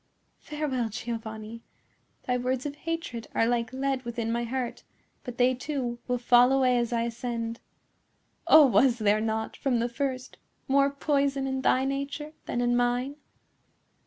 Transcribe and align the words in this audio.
Farewell, 0.39 0.89
Giovanni! 0.89 1.61
Thy 2.25 2.35
words 2.35 2.65
of 2.65 2.73
hatred 2.73 3.27
are 3.35 3.45
like 3.45 3.71
lead 3.71 4.01
within 4.03 4.31
my 4.31 4.45
heart; 4.45 4.81
but 5.23 5.37
they, 5.37 5.53
too, 5.53 5.99
will 6.07 6.17
fall 6.17 6.51
away 6.51 6.79
as 6.79 6.91
I 6.91 7.03
ascend. 7.03 7.59
Oh, 8.47 8.65
was 8.65 8.97
there 8.97 9.21
not, 9.21 9.55
from 9.55 9.77
the 9.77 9.87
first, 9.87 10.37
more 10.67 10.89
poison 10.89 11.45
in 11.45 11.61
thy 11.61 11.85
nature 11.85 12.33
than 12.47 12.61
in 12.61 12.75
mine?" 12.75 13.17